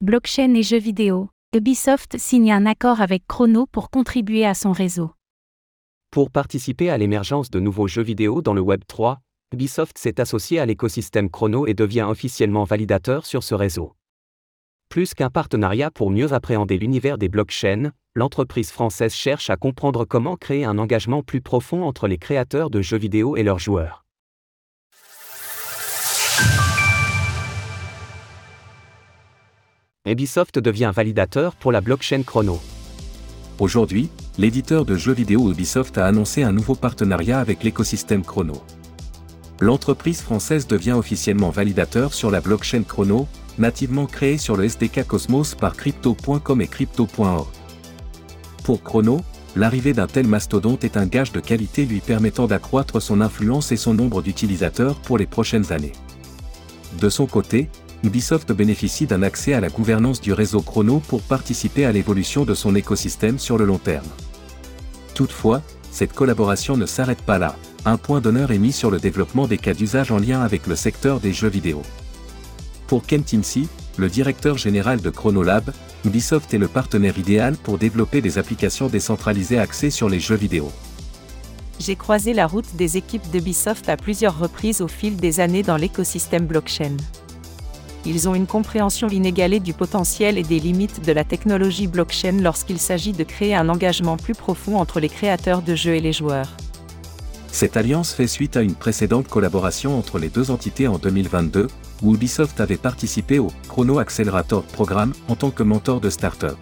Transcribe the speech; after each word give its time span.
Blockchain 0.00 0.54
et 0.54 0.62
jeux 0.62 0.78
vidéo. 0.78 1.28
Ubisoft 1.52 2.18
signe 2.18 2.52
un 2.52 2.66
accord 2.66 3.00
avec 3.00 3.26
Chrono 3.26 3.66
pour 3.66 3.90
contribuer 3.90 4.46
à 4.46 4.54
son 4.54 4.70
réseau. 4.70 5.10
Pour 6.12 6.30
participer 6.30 6.88
à 6.88 6.96
l'émergence 6.96 7.50
de 7.50 7.58
nouveaux 7.58 7.88
jeux 7.88 8.04
vidéo 8.04 8.40
dans 8.40 8.54
le 8.54 8.60
Web 8.60 8.82
3, 8.86 9.18
Ubisoft 9.52 9.98
s'est 9.98 10.20
associé 10.20 10.60
à 10.60 10.66
l'écosystème 10.66 11.28
Chrono 11.28 11.66
et 11.66 11.74
devient 11.74 12.06
officiellement 12.08 12.62
validateur 12.62 13.26
sur 13.26 13.42
ce 13.42 13.56
réseau. 13.56 13.96
Plus 14.88 15.14
qu'un 15.14 15.30
partenariat 15.30 15.90
pour 15.90 16.10
mieux 16.10 16.32
appréhender 16.32 16.78
l'univers 16.78 17.18
des 17.18 17.28
blockchains, 17.28 17.90
l'entreprise 18.14 18.70
française 18.70 19.12
cherche 19.12 19.50
à 19.50 19.56
comprendre 19.56 20.04
comment 20.04 20.36
créer 20.36 20.64
un 20.64 20.78
engagement 20.78 21.24
plus 21.24 21.40
profond 21.40 21.82
entre 21.82 22.06
les 22.06 22.18
créateurs 22.18 22.70
de 22.70 22.82
jeux 22.82 22.98
vidéo 22.98 23.36
et 23.36 23.42
leurs 23.42 23.58
joueurs. 23.58 24.04
Ubisoft 30.08 30.58
devient 30.58 30.90
validateur 30.94 31.54
pour 31.54 31.70
la 31.70 31.82
blockchain 31.82 32.22
Chrono. 32.22 32.58
Aujourd'hui, 33.58 34.08
l'éditeur 34.38 34.86
de 34.86 34.96
jeux 34.96 35.12
vidéo 35.12 35.52
Ubisoft 35.52 35.98
a 35.98 36.06
annoncé 36.06 36.42
un 36.42 36.52
nouveau 36.52 36.74
partenariat 36.74 37.40
avec 37.40 37.62
l'écosystème 37.62 38.22
Chrono. 38.22 38.62
L'entreprise 39.60 40.22
française 40.22 40.66
devient 40.66 40.92
officiellement 40.92 41.50
validateur 41.50 42.14
sur 42.14 42.30
la 42.30 42.40
blockchain 42.40 42.84
Chrono, 42.84 43.28
nativement 43.58 44.06
créée 44.06 44.38
sur 44.38 44.56
le 44.56 44.64
SDK 44.64 45.06
Cosmos 45.06 45.54
par 45.54 45.76
crypto.com 45.76 46.60
et 46.62 46.68
crypto.org. 46.68 47.48
Pour 48.64 48.82
Chrono, 48.82 49.20
l'arrivée 49.56 49.92
d'un 49.92 50.06
tel 50.06 50.26
mastodonte 50.26 50.84
est 50.84 50.96
un 50.96 51.06
gage 51.06 51.32
de 51.32 51.40
qualité 51.40 51.84
lui 51.84 52.00
permettant 52.00 52.46
d'accroître 52.46 53.02
son 53.02 53.20
influence 53.20 53.72
et 53.72 53.76
son 53.76 53.92
nombre 53.92 54.22
d'utilisateurs 54.22 55.00
pour 55.00 55.18
les 55.18 55.26
prochaines 55.26 55.70
années. 55.70 55.92
De 56.98 57.10
son 57.10 57.26
côté, 57.26 57.68
Ubisoft 58.04 58.52
bénéficie 58.52 59.06
d'un 59.06 59.22
accès 59.22 59.54
à 59.54 59.60
la 59.60 59.70
gouvernance 59.70 60.20
du 60.20 60.32
réseau 60.32 60.60
Chrono 60.60 61.00
pour 61.08 61.20
participer 61.22 61.84
à 61.84 61.92
l'évolution 61.92 62.44
de 62.44 62.54
son 62.54 62.74
écosystème 62.76 63.38
sur 63.38 63.58
le 63.58 63.64
long 63.64 63.78
terme. 63.78 64.06
Toutefois, 65.14 65.62
cette 65.90 66.12
collaboration 66.12 66.76
ne 66.76 66.86
s'arrête 66.86 67.22
pas 67.22 67.38
là, 67.38 67.56
un 67.84 67.96
point 67.96 68.20
d'honneur 68.20 68.52
est 68.52 68.58
mis 68.58 68.72
sur 68.72 68.90
le 68.90 68.98
développement 69.00 69.48
des 69.48 69.58
cas 69.58 69.74
d'usage 69.74 70.12
en 70.12 70.18
lien 70.18 70.42
avec 70.42 70.66
le 70.68 70.76
secteur 70.76 71.18
des 71.18 71.32
jeux 71.32 71.48
vidéo. 71.48 71.82
Pour 72.86 73.04
Ken 73.04 73.22
Tinsey, 73.22 73.66
le 73.96 74.08
directeur 74.08 74.56
général 74.56 75.00
de 75.00 75.10
Chronolab, 75.10 75.72
Ubisoft 76.04 76.54
est 76.54 76.58
le 76.58 76.68
partenaire 76.68 77.18
idéal 77.18 77.56
pour 77.56 77.78
développer 77.78 78.20
des 78.20 78.38
applications 78.38 78.86
décentralisées 78.86 79.58
axées 79.58 79.90
sur 79.90 80.08
les 80.08 80.20
jeux 80.20 80.36
vidéo. 80.36 80.70
J'ai 81.80 81.96
croisé 81.96 82.32
la 82.32 82.46
route 82.46 82.76
des 82.76 82.96
équipes 82.96 83.28
d'Ubisoft 83.30 83.88
à 83.88 83.96
plusieurs 83.96 84.38
reprises 84.38 84.80
au 84.80 84.88
fil 84.88 85.16
des 85.16 85.40
années 85.40 85.62
dans 85.62 85.76
l'écosystème 85.76 86.46
blockchain 86.46 86.96
ils 88.04 88.28
ont 88.28 88.34
une 88.34 88.46
compréhension 88.46 89.08
inégalée 89.08 89.60
du 89.60 89.72
potentiel 89.72 90.38
et 90.38 90.42
des 90.42 90.60
limites 90.60 91.04
de 91.04 91.12
la 91.12 91.24
technologie 91.24 91.86
blockchain 91.86 92.38
lorsqu'il 92.40 92.78
s'agit 92.78 93.12
de 93.12 93.24
créer 93.24 93.54
un 93.54 93.68
engagement 93.68 94.16
plus 94.16 94.34
profond 94.34 94.78
entre 94.78 95.00
les 95.00 95.08
créateurs 95.08 95.62
de 95.62 95.74
jeux 95.74 95.94
et 95.94 96.00
les 96.00 96.12
joueurs. 96.12 96.56
Cette 97.50 97.76
alliance 97.76 98.12
fait 98.12 98.26
suite 98.26 98.56
à 98.56 98.62
une 98.62 98.74
précédente 98.74 99.26
collaboration 99.26 99.98
entre 99.98 100.18
les 100.18 100.28
deux 100.28 100.50
entités 100.50 100.86
en 100.86 100.98
2022, 100.98 101.66
où 102.02 102.14
Ubisoft 102.14 102.60
avait 102.60 102.76
participé 102.76 103.38
au 103.38 103.48
Chrono 103.68 103.98
Accelerator 103.98 104.62
Programme 104.62 105.12
en 105.28 105.34
tant 105.34 105.50
que 105.50 105.62
mentor 105.62 106.00
de 106.00 106.10
start-up. 106.10 106.56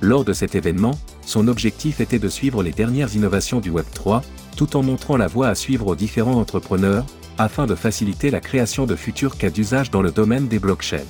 Lors 0.00 0.24
de 0.24 0.32
cet 0.32 0.54
événement, 0.54 0.98
son 1.24 1.46
objectif 1.46 2.00
était 2.00 2.18
de 2.18 2.28
suivre 2.28 2.62
les 2.62 2.72
dernières 2.72 3.14
innovations 3.14 3.60
du 3.60 3.70
Web3, 3.70 4.22
tout 4.56 4.76
en 4.76 4.82
montrant 4.82 5.16
la 5.16 5.26
voie 5.26 5.48
à 5.48 5.54
suivre 5.54 5.86
aux 5.88 5.94
différents 5.94 6.40
entrepreneurs, 6.40 7.04
afin 7.38 7.66
de 7.66 7.74
faciliter 7.74 8.30
la 8.30 8.40
création 8.40 8.86
de 8.86 8.96
futurs 8.96 9.36
cas 9.36 9.50
d'usage 9.50 9.90
dans 9.90 10.02
le 10.02 10.10
domaine 10.10 10.48
des 10.48 10.58
blockchains. 10.58 11.06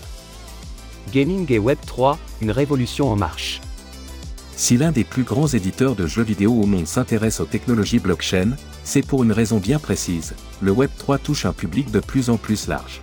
Gaming 1.13 1.51
et 1.53 1.59
Web3, 1.59 2.17
une 2.41 2.51
révolution 2.51 3.11
en 3.11 3.17
marche. 3.17 3.61
Si 4.57 4.77
l'un 4.77 4.93
des 4.93 5.05
plus 5.05 5.25
grands 5.25 5.49
éditeurs 5.49 5.97
de 5.97 6.07
jeux 6.07 6.23
vidéo 6.23 6.53
au 6.53 6.67
monde 6.67 6.87
s'intéresse 6.87 7.41
aux 7.41 7.47
technologies 7.47 7.99
blockchain, 7.99 8.51
c'est 8.85 9.05
pour 9.05 9.25
une 9.25 9.33
raison 9.33 9.59
bien 9.59 9.79
précise, 9.79 10.35
le 10.61 10.73
Web3 10.73 11.19
touche 11.19 11.47
un 11.47 11.53
public 11.53 11.91
de 11.91 12.01
plus 12.01 12.31
en 12.31 12.37
plus 12.37 12.69
large. 12.69 13.01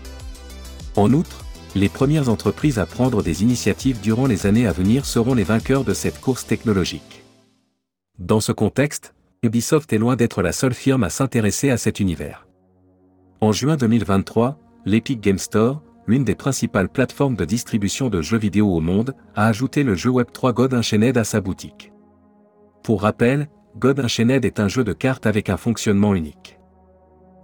En 0.95 1.11
outre, 1.13 1.45
les 1.75 1.89
premières 1.89 2.29
entreprises 2.29 2.79
à 2.79 2.85
prendre 2.85 3.21
des 3.21 3.43
initiatives 3.43 3.99
durant 4.01 4.25
les 4.25 4.45
années 4.45 4.67
à 4.67 4.71
venir 4.71 5.05
seront 5.05 5.33
les 5.33 5.43
vainqueurs 5.43 5.83
de 5.83 5.93
cette 5.93 6.19
course 6.19 6.45
technologique. 6.45 7.23
Dans 8.17 8.39
ce 8.39 8.51
contexte, 8.51 9.13
Ubisoft 9.43 9.93
est 9.93 9.99
loin 9.99 10.15
d'être 10.15 10.41
la 10.41 10.51
seule 10.51 10.73
firme 10.73 11.03
à 11.03 11.09
s'intéresser 11.09 11.69
à 11.69 11.77
cet 11.77 11.99
univers. 11.99 12.48
En 13.41 13.53
juin 13.53 13.77
2023, 13.77 14.59
l'Epic 14.85 15.21
Game 15.21 15.37
Store, 15.37 15.81
l'une 16.07 16.25
des 16.25 16.35
principales 16.35 16.89
plateformes 16.89 17.37
de 17.37 17.45
distribution 17.45 18.09
de 18.09 18.21
jeux 18.21 18.37
vidéo 18.37 18.67
au 18.75 18.81
monde, 18.81 19.15
a 19.33 19.47
ajouté 19.47 19.83
le 19.83 19.95
jeu 19.95 20.09
Web3 20.09 20.51
God 20.51 20.73
Unchained 20.73 21.17
à 21.17 21.23
sa 21.23 21.39
boutique. 21.39 21.93
Pour 22.83 23.03
rappel, 23.03 23.47
God 23.77 24.01
Unchained 24.01 24.43
est 24.43 24.59
un 24.59 24.67
jeu 24.67 24.83
de 24.83 24.91
cartes 24.91 25.25
avec 25.25 25.49
un 25.49 25.55
fonctionnement 25.55 26.15
unique. 26.15 26.59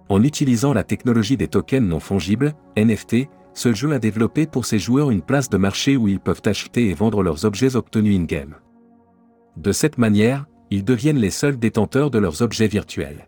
En 0.10 0.22
utilisant 0.22 0.74
la 0.74 0.84
technologie 0.84 1.38
des 1.38 1.48
tokens 1.48 1.88
non 1.88 2.02
fongibles, 2.02 2.56
NFT, 2.76 3.30
ce 3.54 3.74
jeu 3.74 3.94
a 3.94 4.00
développé 4.00 4.48
pour 4.48 4.66
ses 4.66 4.80
joueurs 4.80 5.12
une 5.12 5.22
place 5.22 5.50
de 5.50 5.58
marché 5.58 5.96
où 5.96 6.10
ils 6.10 6.20
peuvent 6.20 6.42
acheter 6.44 6.90
et 6.90 6.94
vendre 6.94 7.24
leurs 7.24 7.46
objets 7.46 7.78
obtenus 7.78 8.20
in-game. 8.20 8.56
De 9.56 9.72
cette 9.72 9.98
manière, 9.98 10.46
ils 10.72 10.84
deviennent 10.84 11.20
les 11.20 11.30
seuls 11.30 11.58
détenteurs 11.58 12.12
de 12.12 12.20
leurs 12.20 12.42
objets 12.42 12.68
virtuels. 12.68 13.28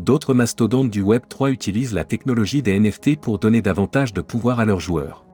D'autres 0.00 0.32
mastodontes 0.32 0.88
du 0.88 1.02
Web 1.02 1.24
3 1.28 1.50
utilisent 1.50 1.92
la 1.92 2.04
technologie 2.04 2.62
des 2.62 2.80
NFT 2.80 3.20
pour 3.20 3.38
donner 3.38 3.60
davantage 3.60 4.14
de 4.14 4.22
pouvoir 4.22 4.58
à 4.58 4.64
leurs 4.64 4.80
joueurs. 4.80 5.26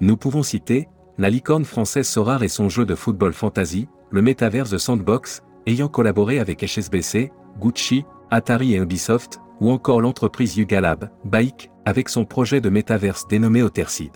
Nous 0.00 0.18
pouvons 0.18 0.42
citer, 0.42 0.86
la 1.16 1.30
licorne 1.30 1.64
française 1.64 2.06
Sorar 2.06 2.42
et 2.42 2.48
son 2.48 2.68
jeu 2.68 2.84
de 2.84 2.94
football 2.94 3.32
fantasy, 3.32 3.88
le 4.10 4.20
Metaverse 4.20 4.76
Sandbox, 4.76 5.42
ayant 5.64 5.88
collaboré 5.88 6.40
avec 6.40 6.62
HSBC, 6.62 7.32
Gucci, 7.58 8.04
Atari 8.30 8.74
et 8.74 8.76
Ubisoft, 8.76 9.40
ou 9.62 9.70
encore 9.70 10.02
l'entreprise 10.02 10.58
Yugalab, 10.58 11.08
Bike, 11.24 11.70
avec 11.86 12.10
son 12.10 12.26
projet 12.26 12.60
de 12.60 12.68
Metaverse 12.68 13.28
dénommé 13.28 13.62
Otherseed. 13.62 14.12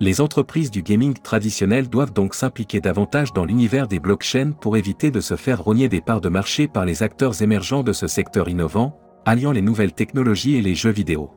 Les 0.00 0.20
entreprises 0.20 0.70
du 0.70 0.82
gaming 0.82 1.14
traditionnel 1.14 1.88
doivent 1.88 2.12
donc 2.12 2.34
s'impliquer 2.34 2.80
davantage 2.80 3.32
dans 3.32 3.44
l'univers 3.44 3.88
des 3.88 3.98
blockchains 3.98 4.52
pour 4.52 4.76
éviter 4.76 5.10
de 5.10 5.20
se 5.20 5.34
faire 5.34 5.64
rogner 5.64 5.88
des 5.88 6.00
parts 6.00 6.20
de 6.20 6.28
marché 6.28 6.68
par 6.68 6.84
les 6.84 7.02
acteurs 7.02 7.42
émergents 7.42 7.82
de 7.82 7.92
ce 7.92 8.06
secteur 8.06 8.48
innovant, 8.48 8.96
alliant 9.24 9.50
les 9.50 9.60
nouvelles 9.60 9.92
technologies 9.92 10.54
et 10.54 10.62
les 10.62 10.76
jeux 10.76 10.92
vidéo. 10.92 11.32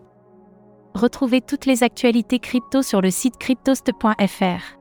Retrouvez 0.93 1.41
toutes 1.41 1.65
les 1.65 1.81
actualités 1.81 2.37
crypto 2.37 2.83
sur 2.83 3.01
le 3.01 3.09
site 3.09 3.37
cryptost.fr. 3.39 4.77